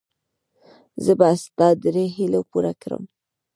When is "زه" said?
1.03-1.13